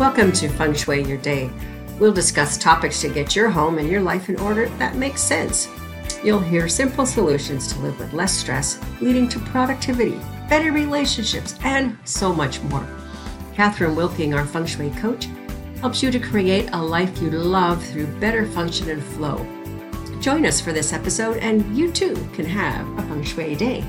[0.00, 1.48] Welcome to Feng Shui Your Day.
[2.00, 5.68] We'll discuss topics to get your home and your life in order that makes sense.
[6.24, 10.18] You'll hear simple solutions to live with less stress, leading to productivity,
[10.48, 12.84] better relationships, and so much more.
[13.54, 15.28] Catherine Wilking, our Feng Shui coach,
[15.78, 19.46] helps you to create a life you love through better function and flow.
[20.20, 23.84] Join us for this episode, and you too can have a Feng Shui day.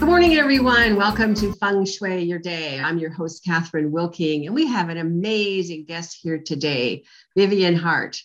[0.00, 0.96] Good morning, everyone.
[0.96, 2.80] Welcome to Feng Shui Your Day.
[2.80, 7.04] I'm your host, Catherine Wilking, and we have an amazing guest here today,
[7.36, 8.18] Vivian Hart.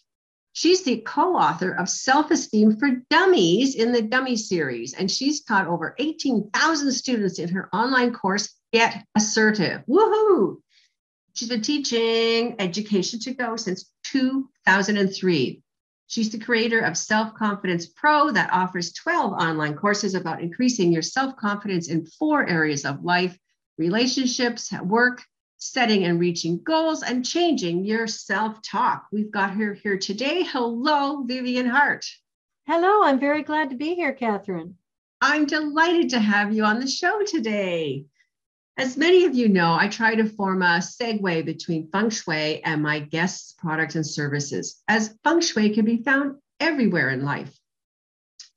[0.53, 5.43] She's the co author of Self Esteem for Dummies in the Dummy series, and she's
[5.43, 9.83] taught over 18,000 students in her online course, Get Assertive.
[9.85, 10.61] Woohoo!
[11.33, 15.61] She's been teaching education to go since 2003.
[16.07, 21.01] She's the creator of Self Confidence Pro that offers 12 online courses about increasing your
[21.01, 23.37] self confidence in four areas of life
[23.77, 25.23] relationships, work,
[25.57, 29.07] setting and reaching goals, and changing your self talk.
[29.11, 30.43] We've got her here today.
[30.43, 32.05] Hello, Vivian Hart.
[32.67, 34.77] Hello, I'm very glad to be here, Catherine.
[35.21, 38.05] I'm delighted to have you on the show today.
[38.77, 42.83] As many of you know, I try to form a segue between feng shui and
[42.83, 47.57] my guests' products and services, as feng shui can be found everywhere in life.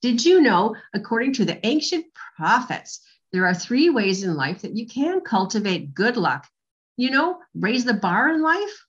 [0.02, 3.00] Did you know, according to the ancient prophets,
[3.32, 6.48] there are three ways in life that you can cultivate good luck?
[6.96, 8.86] You know, raise the bar in life?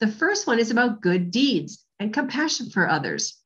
[0.00, 3.36] The first one is about good deeds and compassion for others.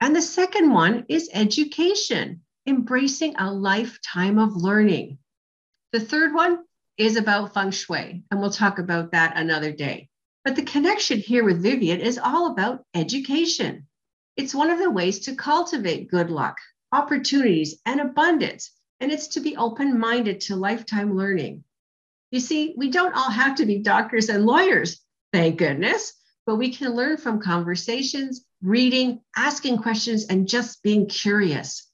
[0.00, 5.18] And the second one is education, embracing a lifetime of learning.
[5.90, 6.64] The third one
[6.98, 10.08] is about feng shui, and we'll talk about that another day.
[10.44, 13.86] But the connection here with Vivian is all about education.
[14.36, 16.58] It's one of the ways to cultivate good luck,
[16.92, 21.64] opportunities, and abundance, and it's to be open minded to lifetime learning.
[22.30, 25.00] You see, we don't all have to be doctors and lawyers,
[25.32, 26.14] thank goodness,
[26.46, 31.87] but we can learn from conversations, reading, asking questions, and just being curious.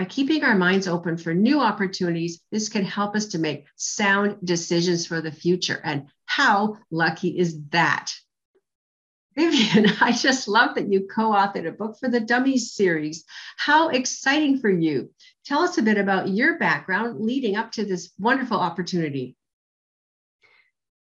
[0.00, 4.38] By keeping our minds open for new opportunities, this can help us to make sound
[4.42, 5.78] decisions for the future.
[5.84, 8.10] And how lucky is that?
[9.36, 13.26] Vivian, I just love that you co authored a book for the Dummies series.
[13.58, 15.10] How exciting for you!
[15.44, 19.36] Tell us a bit about your background leading up to this wonderful opportunity.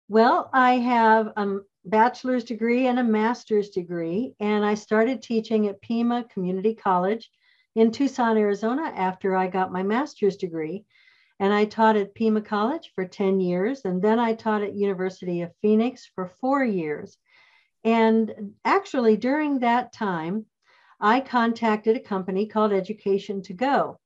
[0.10, 5.82] Well, I have a bachelor's degree and a master's degree, and I started teaching at
[5.82, 7.30] Pima Community College
[7.78, 10.84] in Tucson, Arizona, after I got my master's degree.
[11.40, 13.86] And I taught at Pima College for 10 years.
[13.86, 17.20] And then I taught at University of Phoenix for four years.
[17.84, 20.48] And actually, during that time,
[21.00, 24.00] I contacted a company called Education to Go.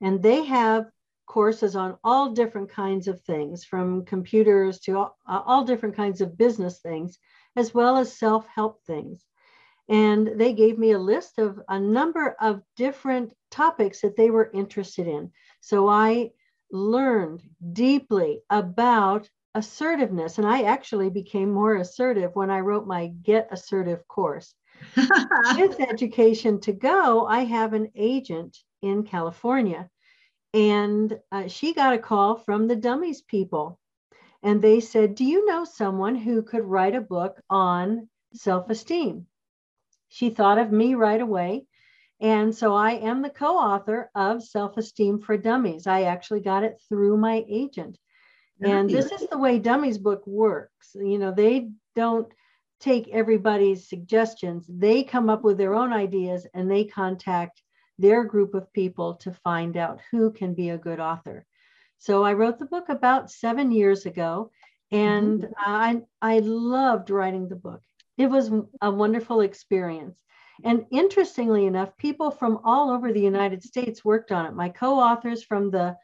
[0.00, 0.86] And they have
[1.26, 6.38] courses on all different kinds of things, from computers to all, all different kinds of
[6.38, 7.18] business things,
[7.54, 9.26] as well as self help things.
[9.88, 14.50] And they gave me a list of a number of different topics that they were
[14.52, 15.30] interested in.
[15.60, 16.32] So I
[16.72, 17.42] learned
[17.72, 20.38] deeply about assertiveness.
[20.38, 24.54] And I actually became more assertive when I wrote my Get Assertive course.
[24.96, 29.88] With Education to Go, I have an agent in California.
[30.52, 33.78] And uh, she got a call from the Dummies people.
[34.42, 39.26] And they said, Do you know someone who could write a book on self esteem?
[40.16, 41.66] She thought of me right away.
[42.20, 45.86] And so I am the co author of Self Esteem for Dummies.
[45.86, 47.98] I actually got it through my agent.
[48.62, 50.94] And this is the way Dummies book works.
[50.94, 52.32] You know, they don't
[52.80, 57.62] take everybody's suggestions, they come up with their own ideas and they contact
[57.98, 61.44] their group of people to find out who can be a good author.
[61.98, 64.50] So I wrote the book about seven years ago,
[64.90, 65.52] and mm-hmm.
[65.58, 67.82] I, I loved writing the book.
[68.16, 68.50] It was
[68.80, 70.22] a wonderful experience.
[70.64, 74.54] And interestingly enough, people from all over the United States worked on it.
[74.54, 75.96] My co-authors from the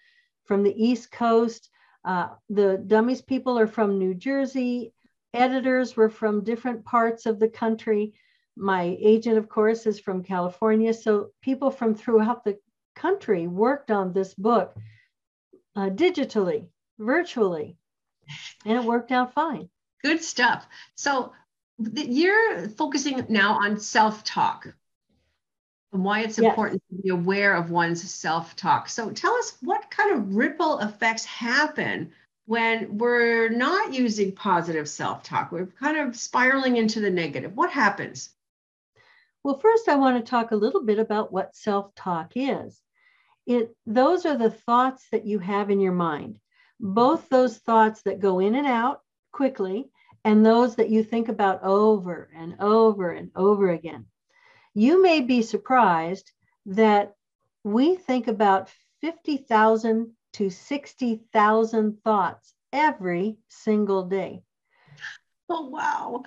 [0.44, 1.70] from the East Coast,
[2.04, 4.92] uh, the Dummies people are from New Jersey.
[5.32, 8.12] Editors were from different parts of the country.
[8.56, 10.92] My agent, of course, is from California.
[10.92, 12.58] So people from throughout the
[12.94, 14.76] country worked on this book
[15.74, 16.66] uh, digitally,
[16.98, 17.78] virtually,
[18.66, 19.70] and it worked out fine.
[20.02, 20.66] Good stuff.
[20.96, 21.32] So
[21.94, 24.74] you're focusing now on self-talk
[25.92, 26.98] and why it's important yes.
[26.98, 28.88] to be aware of one's self-talk.
[28.88, 32.12] So tell us what kind of ripple effects happen
[32.46, 35.52] when we're not using positive self-talk.
[35.52, 37.54] We're kind of spiraling into the negative.
[37.54, 38.30] What happens?
[39.44, 42.80] Well, first I want to talk a little bit about what self-talk is.
[43.44, 46.38] It those are the thoughts that you have in your mind
[46.82, 49.88] both those thoughts that go in and out quickly
[50.24, 54.06] and those that you think about over and over and over again.
[54.74, 56.30] You may be surprised
[56.66, 57.14] that
[57.64, 58.70] we think about
[59.00, 64.42] 50,000 to 60,000 thoughts every single day.
[65.48, 66.22] Oh wow.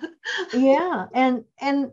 [0.52, 1.90] yeah, and and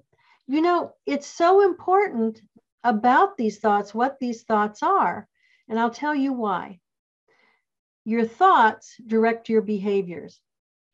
[0.47, 2.41] you know, it's so important
[2.83, 5.27] about these thoughts what these thoughts are,
[5.69, 6.79] and I'll tell you why.
[8.05, 10.41] Your thoughts direct your behaviors,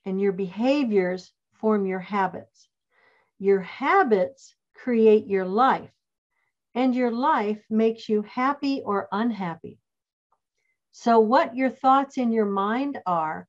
[0.10, 2.68] and your behaviors form your habits.
[3.38, 5.94] Your habits create your life,
[6.74, 9.80] and your life makes you happy or unhappy.
[10.92, 13.48] So, what your thoughts in your mind are,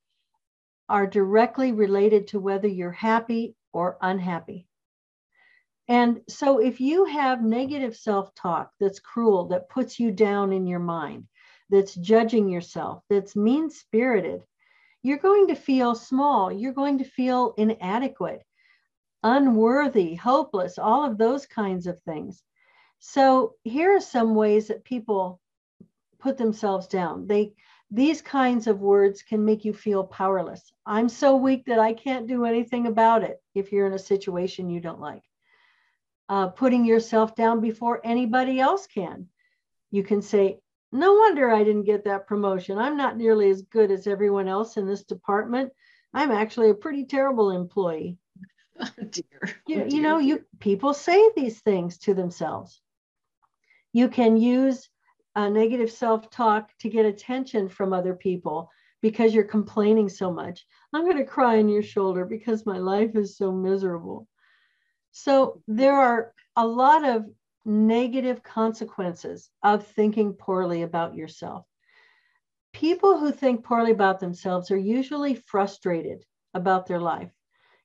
[0.89, 4.69] are directly related to whether you're happy or unhappy.
[5.89, 10.67] And so, if you have negative self talk that's cruel, that puts you down in
[10.67, 11.27] your mind,
[11.71, 14.43] that's judging yourself, that's mean spirited,
[15.03, 16.53] you're going to feel small.
[16.53, 18.43] You're going to feel inadequate,
[19.23, 22.43] unworthy, hopeless, all of those kinds of things.
[22.99, 25.41] So, here are some ways that people
[26.19, 27.27] put themselves down.
[27.27, 27.55] They
[27.91, 30.73] these kinds of words can make you feel powerless.
[30.87, 34.71] I'm so weak that I can't do anything about it if you're in a situation
[34.71, 35.23] you don't like.
[36.29, 39.29] Uh, putting yourself down before anybody else can.
[39.91, 40.61] You can say,
[40.93, 42.79] No wonder I didn't get that promotion.
[42.79, 45.73] I'm not nearly as good as everyone else in this department.
[46.13, 48.19] I'm actually a pretty terrible employee.
[48.83, 49.57] Oh, dear.
[49.67, 52.81] You, oh, you know, you people say these things to themselves.
[53.93, 54.89] You can use
[55.37, 58.71] uh, negative self talk to get attention from other people
[59.03, 60.67] because you're complaining so much.
[60.95, 64.27] I'm going to cry on your shoulder because my life is so miserable.
[65.13, 67.27] So there are a lot of
[67.65, 71.67] negative consequences of thinking poorly about yourself.
[72.73, 76.25] People who think poorly about themselves are usually frustrated
[76.55, 77.33] about their life.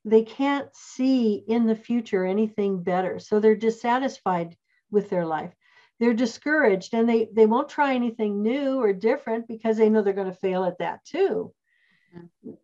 [0.04, 3.20] They can't see in the future anything better.
[3.20, 4.56] So they're dissatisfied
[4.92, 5.54] with their life
[6.00, 10.14] they're discouraged and they they won't try anything new or different because they know they're
[10.14, 11.54] going to fail at that too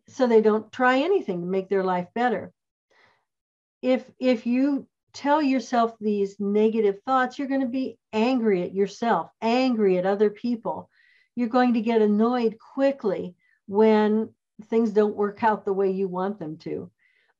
[0.08, 2.52] so they don't try anything to make their life better
[3.80, 9.30] if if you tell yourself these negative thoughts you're going to be angry at yourself
[9.40, 10.88] angry at other people
[11.34, 13.34] you're going to get annoyed quickly
[13.66, 14.28] when
[14.64, 16.90] things don't work out the way you want them to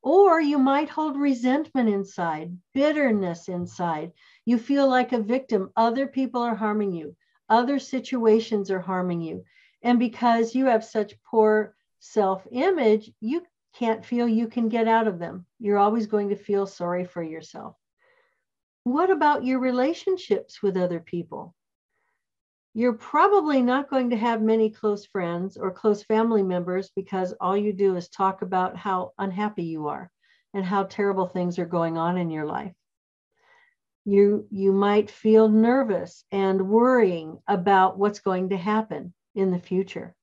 [0.03, 4.13] or you might hold resentment inside, bitterness inside.
[4.45, 5.71] You feel like a victim.
[5.77, 7.17] Other people are harming you,
[7.49, 9.45] other situations are harming you.
[9.83, 13.43] And because you have such poor self image, you
[13.75, 15.47] can't feel you can get out of them.
[15.59, 17.77] You're always going to feel sorry for yourself.
[18.85, 21.55] What about your relationships with other people?
[22.75, 27.57] you're probably not going to have many close friends or close family members because all
[27.57, 30.11] you do is talk about how unhappy you are
[30.55, 32.73] and how terrible things are going on in your life.
[34.05, 40.15] You, you might feel nervous and worrying about what's going to happen in the future.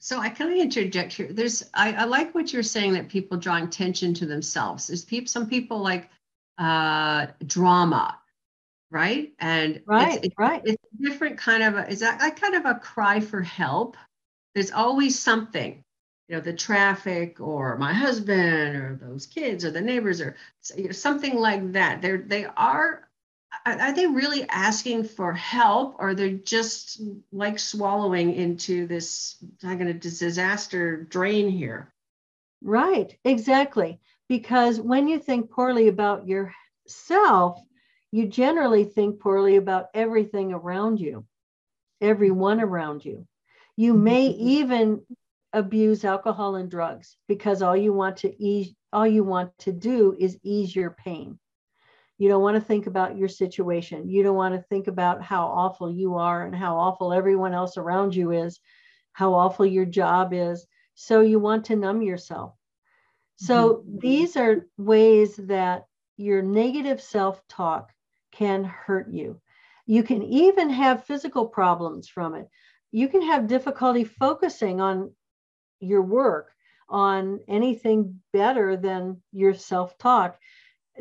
[0.00, 1.32] So I kind of interject here.
[1.32, 4.88] There's I, I like what you're saying that people drawing attention to themselves.
[4.88, 6.10] There's people some people like
[6.58, 8.20] uh, drama
[8.90, 9.32] right?
[9.38, 10.62] And right, it's, it's, right.
[10.64, 13.96] It's a different kind of a, is that like kind of a cry for help?
[14.54, 15.84] There's always something,
[16.28, 20.36] you know, the traffic or my husband or those kids or the neighbors or
[20.76, 22.02] you know something like that.
[22.02, 23.08] They're they are
[23.66, 27.00] are they really asking for help or they're just
[27.32, 31.92] like swallowing into this i'm going to disaster drain here
[32.62, 37.60] right exactly because when you think poorly about yourself
[38.12, 41.24] you generally think poorly about everything around you,
[42.00, 43.26] everyone around you.
[43.76, 44.04] You mm-hmm.
[44.04, 45.02] may even
[45.52, 50.16] abuse alcohol and drugs because all you want to ease all you want to do
[50.18, 51.38] is ease your pain.
[52.20, 54.10] You don't want to think about your situation.
[54.10, 57.78] You don't want to think about how awful you are and how awful everyone else
[57.78, 58.60] around you is,
[59.12, 60.66] how awful your job is.
[60.94, 62.52] So you want to numb yourself.
[63.36, 63.98] So mm-hmm.
[64.00, 65.86] these are ways that
[66.18, 67.90] your negative self talk
[68.32, 69.40] can hurt you.
[69.86, 72.50] You can even have physical problems from it.
[72.92, 75.14] You can have difficulty focusing on
[75.80, 76.52] your work,
[76.86, 80.38] on anything better than your self talk,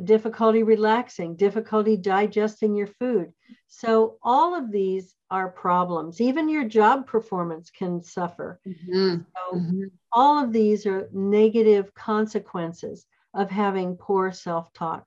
[0.05, 3.31] difficulty relaxing, difficulty digesting your food.
[3.67, 6.21] So, all of these are problems.
[6.21, 8.59] Even your job performance can suffer.
[8.67, 9.17] Mm-hmm.
[9.17, 9.83] So, mm-hmm.
[10.11, 15.05] all of these are negative consequences of having poor self talk.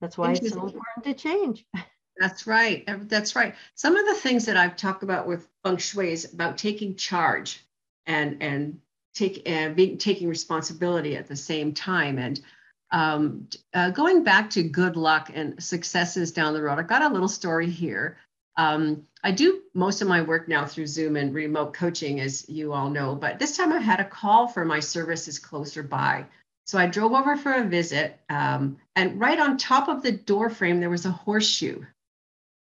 [0.00, 1.64] That's why it's so important to change.
[2.18, 2.84] That's right.
[3.08, 3.54] That's right.
[3.74, 7.64] Some of the things that I've talked about with feng shui is about taking charge
[8.06, 8.80] and and
[9.14, 12.40] take and being taking responsibility at the same time and
[12.90, 17.12] um, uh, going back to good luck and successes down the road, I've got a
[17.12, 18.18] little story here.
[18.56, 22.72] Um, I do most of my work now through Zoom and remote coaching, as you
[22.72, 26.26] all know, but this time I had a call for my services closer by.
[26.66, 30.50] So I drove over for a visit, um, and right on top of the door
[30.50, 31.82] frame, there was a horseshoe.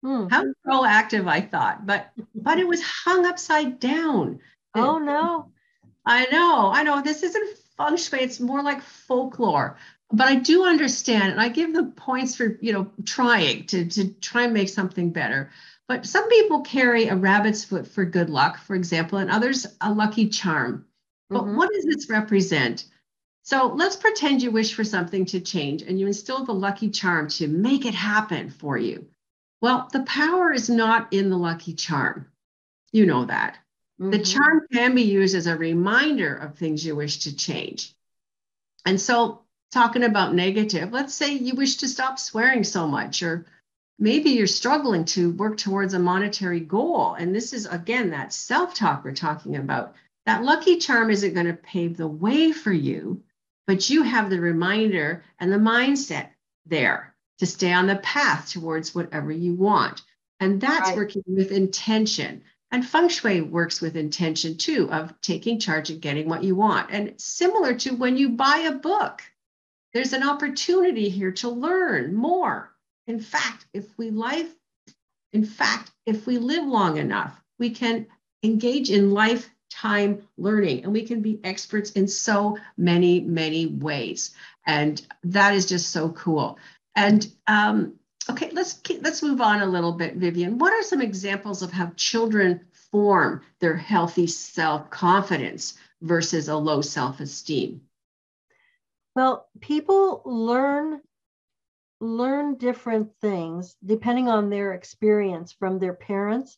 [0.03, 0.27] Hmm.
[0.27, 4.39] How proactive, I thought, but but it was hung upside down.
[4.75, 5.51] Oh no.
[6.05, 7.01] I know, I know.
[7.01, 9.77] This isn't feng shui, it's more like folklore
[10.11, 14.09] but I do understand, and I give the points for you know trying to to
[14.13, 15.51] try and make something better.
[15.87, 19.91] But some people carry a rabbit's foot for good luck, for example, and others a
[19.91, 20.85] lucky charm.
[21.29, 21.57] But mm-hmm.
[21.57, 22.85] what does this represent?
[23.43, 27.29] So let's pretend you wish for something to change and you instill the lucky charm
[27.29, 29.07] to make it happen for you.
[29.61, 32.27] Well, the power is not in the lucky charm.
[32.91, 33.57] You know that.
[33.99, 34.11] Mm-hmm.
[34.11, 37.95] The charm can be used as a reminder of things you wish to change.
[38.85, 43.45] And so talking about negative, let's say you wish to stop swearing so much, or
[43.99, 47.13] maybe you're struggling to work towards a monetary goal.
[47.13, 49.95] And this is, again, that self talk we're talking about.
[50.25, 53.23] That lucky charm isn't going to pave the way for you,
[53.65, 56.29] but you have the reminder and the mindset
[56.65, 60.01] there to stay on the path towards whatever you want.
[60.39, 60.97] And that's right.
[60.97, 62.43] working with intention.
[62.71, 66.91] And feng shui works with intention too, of taking charge and getting what you want.
[66.91, 69.21] And similar to when you buy a book,
[69.93, 72.71] there's an opportunity here to learn more.
[73.07, 74.49] In fact, if we life,
[75.33, 78.07] in fact, if we live long enough, we can
[78.43, 84.35] engage in lifetime learning and we can be experts in so many, many ways.
[84.65, 86.59] And that is just so cool.
[86.95, 87.93] And um,
[88.29, 90.57] okay, let's keep, let's move on a little bit, Vivian.
[90.57, 97.81] What are some examples of how children form their healthy self-confidence versus a low self-esteem?
[99.17, 101.01] Well, people learn
[101.99, 106.55] learn different things depending on their experience from their parents,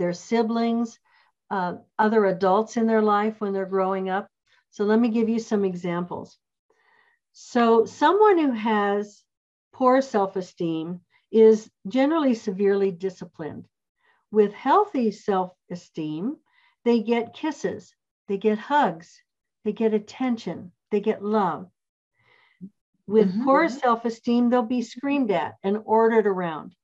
[0.00, 0.98] their siblings,
[1.48, 4.26] uh, other adults in their life when they're growing up.
[4.70, 6.36] So let me give you some examples.
[7.34, 9.22] So someone who has
[9.72, 13.68] poor self-esteem is generally severely disciplined.
[14.32, 16.36] With healthy self-esteem,
[16.84, 17.94] they get kisses,
[18.26, 19.22] they get hugs,
[19.64, 21.70] they get attention, they get love.
[23.06, 23.44] With mm-hmm.
[23.44, 26.74] poor self esteem, they'll be screamed at and ordered around.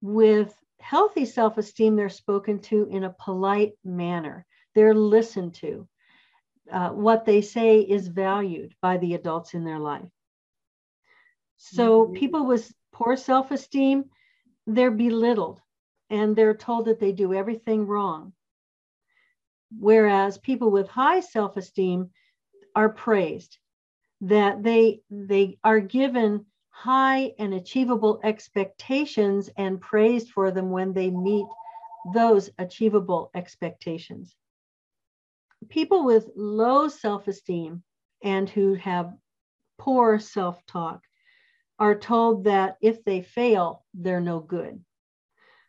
[0.00, 5.88] With healthy self esteem, they're spoken to in a polite manner, they're listened to.
[6.70, 10.10] Uh, what they say is valued by the adults in their life.
[11.58, 12.14] So, mm-hmm.
[12.14, 14.06] people with poor self esteem,
[14.66, 15.60] they're belittled
[16.10, 18.32] and they're told that they do everything wrong.
[19.78, 22.10] Whereas people with high self esteem
[22.74, 23.58] are praised
[24.22, 31.10] that they they are given high and achievable expectations and praised for them when they
[31.10, 31.46] meet
[32.14, 34.34] those achievable expectations.
[35.68, 37.82] People with low self-esteem
[38.22, 39.12] and who have
[39.78, 41.00] poor self-talk
[41.78, 44.82] are told that if they fail, they're no good.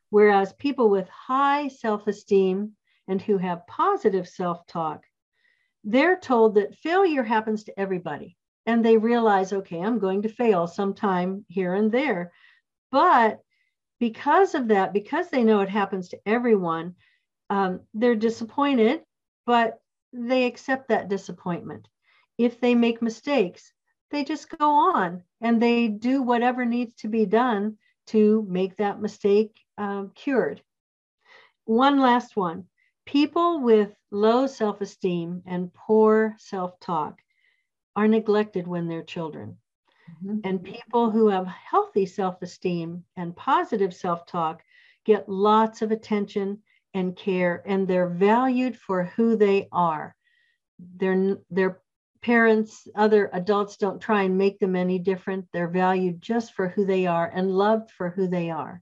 [0.10, 2.74] Whereas people with high self-esteem
[3.08, 5.04] and who have positive self-talk
[5.88, 8.36] they're told that failure happens to everybody.
[8.66, 12.34] And they realize, okay, I'm going to fail sometime here and there.
[12.92, 13.40] But
[13.98, 16.96] because of that, because they know it happens to everyone,
[17.50, 19.02] um, they're disappointed,
[19.46, 19.80] but
[20.12, 21.88] they accept that disappointment.
[22.38, 23.72] If they make mistakes,
[24.12, 27.78] they just go on and they do whatever needs to be done
[28.08, 30.62] to make that mistake um, cured.
[31.64, 32.66] One last one
[33.08, 37.22] People with low self esteem and poor self talk
[37.96, 39.58] are neglected when they're children.
[40.24, 40.40] Mm-hmm.
[40.44, 44.62] And people who have healthy self esteem and positive self talk
[45.06, 46.62] get lots of attention
[46.94, 50.14] and care, and they're valued for who they are.
[50.98, 51.80] Their, their
[52.22, 55.46] parents, other adults don't try and make them any different.
[55.54, 58.82] They're valued just for who they are and loved for who they are.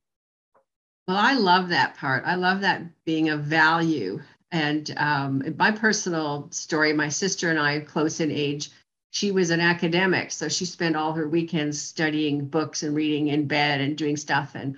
[1.08, 2.24] Well, I love that part.
[2.26, 4.22] I love that being a value.
[4.52, 8.72] And um, my personal story, my sister and I, close in age,
[9.12, 10.32] she was an academic.
[10.32, 14.56] So she spent all her weekends studying books and reading in bed and doing stuff.
[14.56, 14.78] And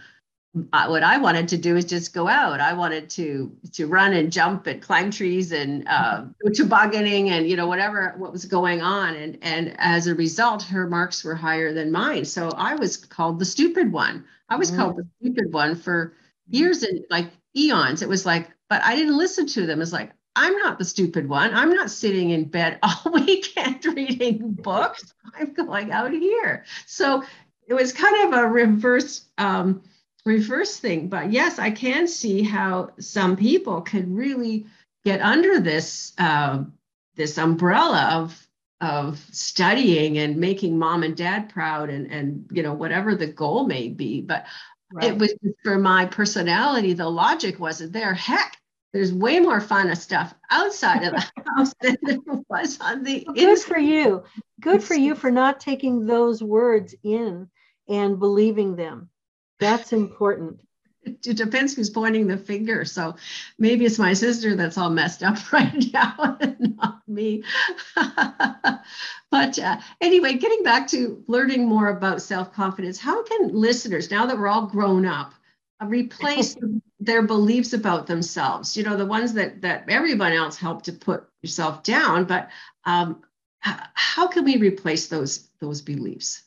[0.72, 2.60] what I wanted to do is just go out.
[2.60, 7.56] I wanted to to run and jump and climb trees and uh, tobogganing and you
[7.56, 9.16] know whatever what was going on.
[9.16, 12.26] And and as a result, her marks were higher than mine.
[12.26, 14.26] So I was called the stupid one.
[14.50, 14.80] I was mm-hmm.
[14.80, 16.14] called the stupid one for
[16.48, 18.02] years and like eons.
[18.02, 19.82] It was like, but I didn't listen to them.
[19.82, 21.54] It's like I'm not the stupid one.
[21.54, 25.14] I'm not sitting in bed all weekend reading books.
[25.36, 26.64] I'm going out here.
[26.86, 27.24] So
[27.68, 29.82] it was kind of a reverse um,
[30.28, 31.08] reverse thing.
[31.08, 34.68] But yes, I can see how some people could really
[35.06, 36.64] get under this uh,
[37.16, 38.48] this umbrella of
[38.80, 43.66] of studying and making mom and dad proud and and you know whatever the goal
[43.66, 44.22] may be.
[44.22, 44.46] But
[44.94, 45.06] right.
[45.06, 46.94] it was for my personality.
[46.94, 48.14] The logic wasn't there.
[48.14, 48.58] Heck,
[48.94, 52.18] there's way more fun stuff outside of the house than there
[52.50, 54.24] was on the well, good for you
[54.60, 57.48] good for you for not taking those words in
[57.88, 59.10] and believing them
[59.60, 60.62] that's important.
[61.04, 62.84] It depends who's pointing the finger.
[62.84, 63.16] So
[63.58, 67.44] maybe it's my sister that's all messed up right now not me.
[69.30, 74.38] But uh, anyway getting back to learning more about self-confidence how can listeners now that
[74.38, 75.34] we're all grown up
[75.84, 76.56] replace
[77.00, 78.78] their beliefs about themselves?
[78.78, 82.50] You know the ones that that everyone else helped to put yourself down but
[82.86, 83.22] um,
[83.60, 86.44] how can we replace those those beliefs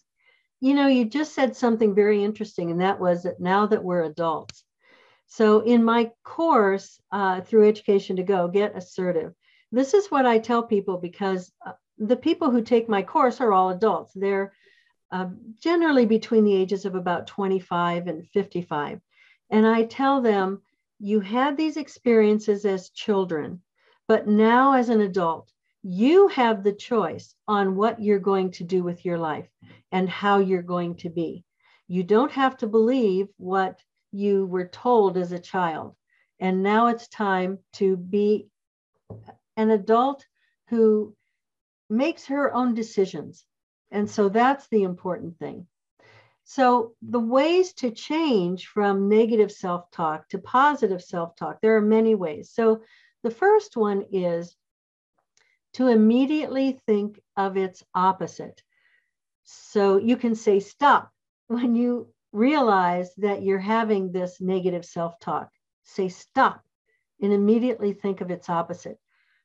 [0.61, 4.05] you know you just said something very interesting and that was that now that we're
[4.05, 4.65] adults
[5.27, 9.33] so in my course uh, through education to go get assertive
[9.73, 13.53] this is what i tell people because uh, the people who take my course are
[13.53, 14.13] all adults.
[14.15, 14.53] They're
[15.13, 15.27] uh,
[15.61, 19.01] generally between the ages of about 25 and 55
[19.53, 20.63] and I tell them,
[21.01, 23.63] you had these experiences as children,
[24.07, 25.51] but now as an adult,
[25.83, 29.49] you have the choice on what you're going to do with your life
[29.93, 31.45] and how you're going to be.
[31.89, 33.81] You don't have to believe what
[34.13, 35.95] you were told as a child.
[36.39, 38.49] And now it's time to be
[39.57, 40.25] an adult
[40.69, 41.15] who
[41.89, 43.45] makes her own decisions.
[43.91, 45.67] And so that's the important thing.
[46.45, 51.83] So, the ways to change from negative self talk to positive self talk, there are
[51.83, 52.51] many ways.
[52.51, 52.83] So,
[53.23, 54.57] the first one is
[55.75, 58.63] to immediately think of its opposite.
[59.45, 61.11] So, you can say stop
[61.49, 65.51] when you realize that you're having this negative self talk.
[65.83, 66.63] Say stop
[67.21, 68.99] and immediately think of its opposite.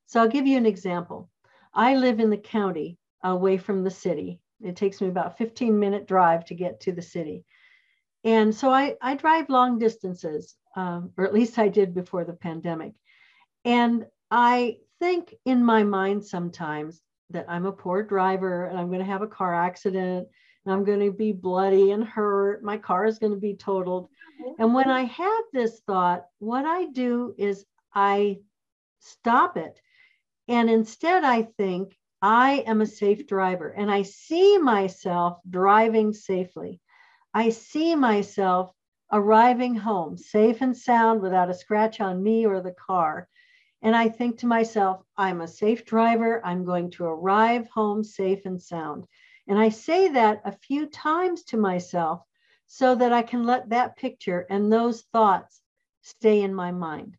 [0.06, 1.30] So, I'll give you an example.
[1.74, 6.08] I live in the county away from the city it takes me about 15 minute
[6.08, 7.44] drive to get to the city.
[8.24, 12.34] And so I, I drive long distances, um, or at least I did before the
[12.34, 12.94] pandemic.
[13.64, 19.00] And I think in my mind sometimes that I'm a poor driver and I'm going
[19.00, 20.28] to have a car accident
[20.66, 22.64] and I'm going to be bloody and hurt.
[22.64, 24.10] My car is going to be totaled.
[24.58, 28.40] And when I have this thought, what I do is I
[29.00, 29.80] stop it.
[30.48, 36.80] And instead, I think, I am a safe driver and I see myself driving safely.
[37.32, 38.72] I see myself
[39.12, 43.28] arriving home safe and sound without a scratch on me or the car.
[43.86, 46.44] And I think to myself, I'm a safe driver.
[46.44, 49.06] I'm going to arrive home safe and sound.
[49.48, 52.24] And I say that a few times to myself
[52.66, 55.62] so that I can let that picture and those thoughts
[56.02, 57.16] stay in my mind.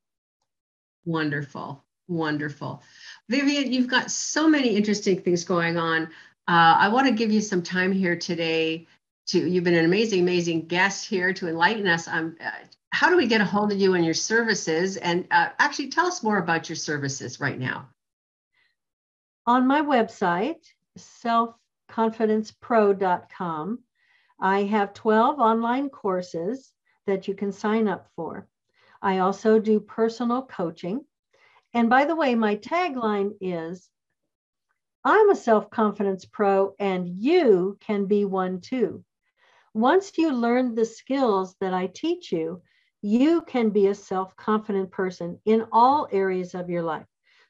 [1.05, 1.85] Wonderful.
[2.09, 2.83] Wonderful.
[3.29, 6.07] Vivian, you've got so many interesting things going on.
[6.49, 8.89] Uh, I want to give you some time here today
[9.29, 12.51] to, you've been an amazing, amazing guest here to enlighten us on uh,
[12.97, 14.97] how do we get a hold of you and your services?
[14.97, 17.91] And uh, actually tell us more about your services right now.
[19.47, 20.65] On my website,
[20.99, 23.79] selfconfidencepro.com,
[24.41, 26.73] I have 12 online courses
[27.07, 28.49] that you can sign up for.
[29.03, 31.05] I also do personal coaching.
[31.75, 33.91] And by the way, my tagline is
[35.05, 39.05] I'm a self confidence pro, and you can be one too.
[39.75, 42.63] Once you learn the skills that I teach you,
[43.03, 47.07] you can be a self confident person in all areas of your life.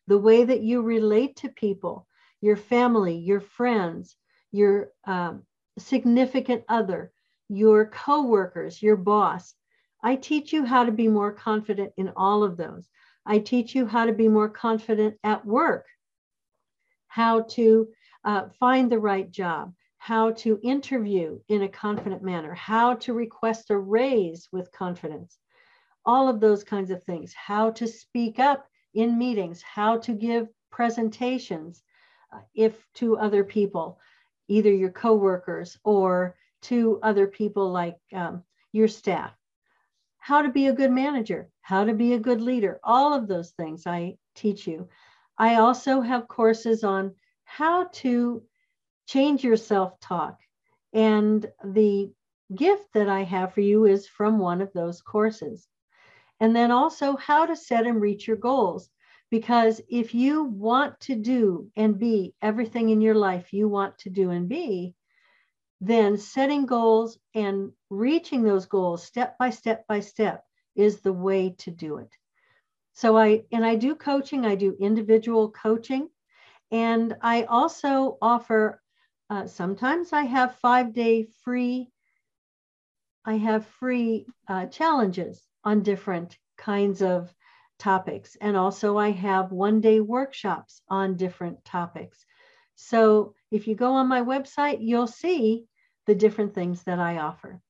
[0.06, 2.06] The way that you relate to people,
[2.40, 4.16] your family, your friends,
[4.52, 5.42] your um,
[5.78, 7.12] significant other,
[7.48, 9.54] your coworkers, your boss.
[10.02, 12.88] I teach you how to be more confident in all of those.
[13.24, 15.86] I teach you how to be more confident at work,
[17.08, 17.88] how to
[18.24, 19.74] uh, find the right job,
[20.06, 25.36] how to interview in a confident manner, how to request a raise with confidence,
[26.04, 30.46] all of those kinds of things, how to speak up in meetings, how to give
[30.70, 31.82] presentations
[32.32, 33.98] uh, if to other people,
[34.46, 39.32] either your coworkers or to other people like um, your staff.
[40.18, 43.50] How to be a good manager, how to be a good leader, all of those
[43.50, 44.88] things I teach you.
[45.36, 47.12] I also have courses on
[47.44, 48.44] how to
[49.06, 50.38] change your self talk.
[50.92, 52.12] And the
[52.54, 55.68] gift that I have for you is from one of those courses.
[56.40, 58.90] And then also how to set and reach your goals.
[59.30, 64.10] Because if you want to do and be everything in your life you want to
[64.10, 64.94] do and be,
[65.80, 71.54] then setting goals and reaching those goals step by step by step is the way
[71.58, 72.10] to do it.
[72.92, 76.08] So I and I do coaching, I do individual coaching,
[76.70, 78.80] and I also offer
[79.28, 81.90] uh, sometimes I have five day free.
[83.24, 87.34] I have free uh, challenges on different kinds of
[87.78, 92.24] topics, and also I have one day workshops on different topics.
[92.76, 95.66] So if you go on my website, you'll see
[96.06, 97.60] the different things that I offer.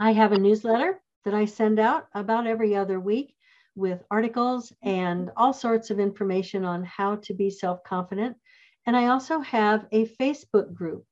[0.00, 3.36] I have a newsletter that I send out about every other week
[3.74, 8.36] with articles and all sorts of information on how to be self confident.
[8.86, 11.04] And I also have a Facebook group,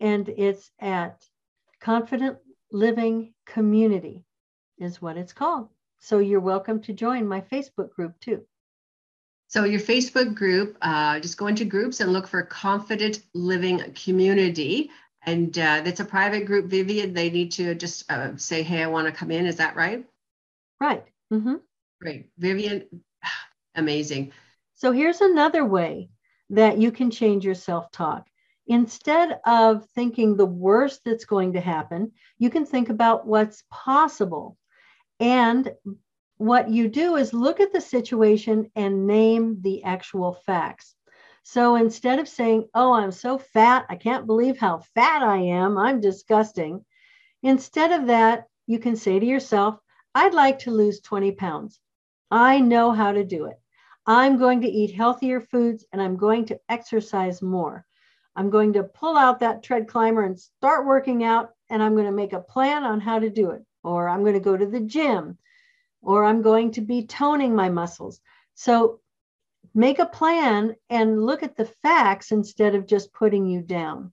[0.00, 1.24] and it's at
[1.80, 2.38] Confident
[2.70, 4.24] Living Community,
[4.78, 5.68] is what it's called.
[6.00, 8.44] So you're welcome to join my Facebook group too.
[9.48, 14.90] So your Facebook group, uh, just go into groups and look for Confident Living Community.
[15.22, 17.14] And uh, that's a private group, Vivian.
[17.14, 19.46] They need to just uh, say, hey, I want to come in.
[19.46, 20.04] Is that right?
[20.80, 21.04] Right.
[21.32, 21.56] Mm-hmm.
[22.00, 22.28] Great.
[22.38, 22.86] Vivian,
[23.74, 24.32] amazing.
[24.74, 26.10] So here's another way
[26.50, 28.26] that you can change your self talk.
[28.68, 34.56] Instead of thinking the worst that's going to happen, you can think about what's possible.
[35.20, 35.72] And
[36.36, 40.94] what you do is look at the situation and name the actual facts.
[41.44, 45.78] So instead of saying, Oh, I'm so fat, I can't believe how fat I am,
[45.78, 46.84] I'm disgusting,
[47.42, 49.78] instead of that, you can say to yourself,
[50.14, 51.78] I'd like to lose 20 pounds.
[52.30, 53.60] I know how to do it.
[54.06, 57.84] I'm going to eat healthier foods and I'm going to exercise more.
[58.36, 62.06] I'm going to pull out that tread climber and start working out, and I'm going
[62.06, 63.64] to make a plan on how to do it.
[63.82, 65.38] Or I'm going to go to the gym,
[66.02, 68.20] or I'm going to be toning my muscles.
[68.54, 69.00] So
[69.74, 74.12] make a plan and look at the facts instead of just putting you down.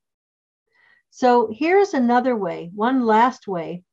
[1.10, 3.84] So here's another way, one last way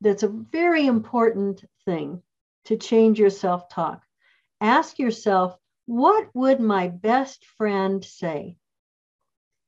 [0.00, 2.22] that's a very important thing
[2.64, 4.05] to change your self talk
[4.60, 8.56] ask yourself, what would my best friend say?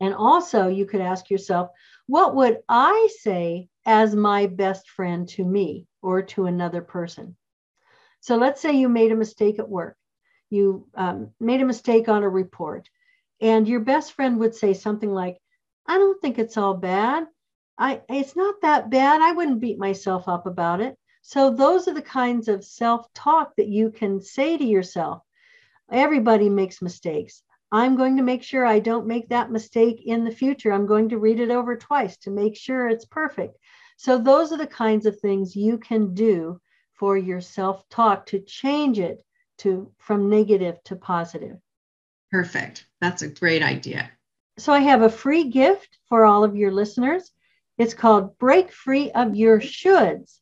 [0.01, 1.71] And also, you could ask yourself,
[2.07, 7.37] what would I say as my best friend to me or to another person?
[8.21, 9.97] So let's say you made a mistake at work.
[10.51, 12.89] You um, made a mistake on a report,
[13.41, 15.39] and your best friend would say something like,
[15.87, 17.27] I don't think it's all bad.
[17.77, 19.21] I, it's not that bad.
[19.21, 20.97] I wouldn't beat myself up about it.
[21.31, 25.23] So, those are the kinds of self talk that you can say to yourself.
[25.93, 27.43] Everybody makes mistakes.
[27.71, 30.73] I'm going to make sure I don't make that mistake in the future.
[30.73, 33.59] I'm going to read it over twice to make sure it's perfect.
[33.99, 36.63] So, those are the kinds of things you can do
[36.95, 39.23] for your self talk to change it
[39.59, 41.59] to from negative to positive.
[42.31, 42.87] Perfect.
[43.03, 44.11] That's a great idea.
[44.57, 47.31] So, I have a free gift for all of your listeners.
[47.77, 50.39] It's called Break Free of Your Shoulds.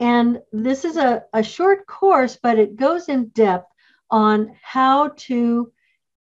[0.00, 3.70] And this is a, a short course, but it goes in depth
[4.10, 5.70] on how to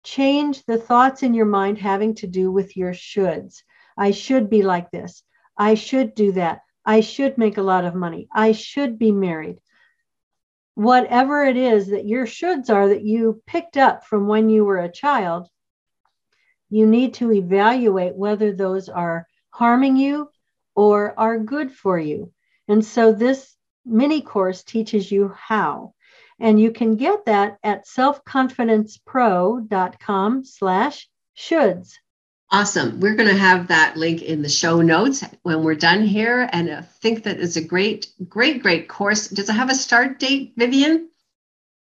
[0.02, 3.62] change the thoughts in your mind having to do with your shoulds.
[3.98, 5.22] I should be like this.
[5.58, 6.60] I should do that.
[6.86, 8.28] I should make a lot of money.
[8.32, 9.58] I should be married.
[10.74, 14.78] Whatever it is that your shoulds are that you picked up from when you were
[14.78, 15.48] a child,
[16.70, 20.30] you need to evaluate whether those are harming you
[20.74, 22.32] or are good for you.
[22.68, 23.55] And so this
[23.86, 25.94] mini course teaches you how.
[26.38, 31.94] And you can get that at selfconfidencepro.com slash shoulds.
[32.50, 33.00] Awesome.
[33.00, 36.48] We're going to have that link in the show notes when we're done here.
[36.52, 39.26] And I think that it's a great, great, great course.
[39.28, 41.10] Does it have a start date, Vivian?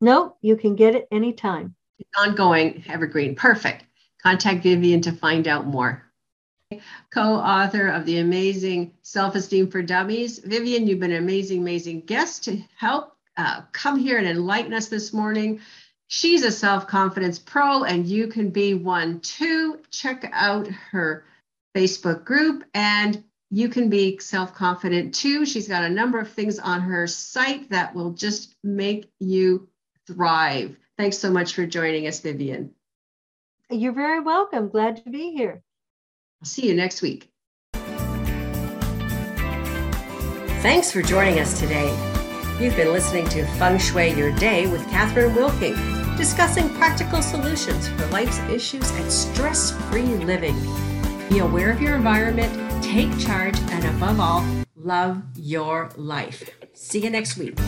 [0.01, 1.75] No, you can get it anytime.
[1.99, 3.37] It's ongoing, evergreen.
[3.37, 3.85] Perfect.
[4.23, 6.10] Contact Vivian to find out more
[7.11, 10.39] co-author of the amazing Self-Esteem for Dummies.
[10.39, 14.89] Vivian, you've been an amazing, amazing guest to help uh, come here and enlighten us
[14.89, 15.61] this morning.
[16.07, 19.81] She's a self-confidence pro and you can be one too.
[19.91, 21.25] Check out her
[21.75, 25.45] Facebook group and you can be self-confident too.
[25.47, 29.69] She's got a number of things on her site that will just make you
[30.07, 30.77] thrive.
[30.97, 32.75] Thanks so much for joining us, Vivian.
[33.71, 34.69] You're very welcome.
[34.69, 35.63] Glad to be here.
[36.43, 37.29] I'll see you next week.
[40.63, 41.89] Thanks for joining us today.
[42.59, 45.75] You've been listening to Feng Shui Your Day with Catherine Wilking,
[46.17, 50.57] discussing practical solutions for life's issues and stress free living.
[51.29, 54.45] Be aware of your environment, take charge, and above all,
[54.77, 56.51] love your life.
[56.75, 57.59] See you next week.